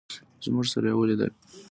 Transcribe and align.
زموږ 0.43 0.65
سره 0.73 0.87
یې 0.89 0.95
ولیدل. 0.97 1.31